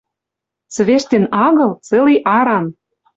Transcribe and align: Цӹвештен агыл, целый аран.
Цӹвештен 0.73 1.25
агыл, 1.47 1.71
целый 1.87 2.17
аран. 2.37 2.65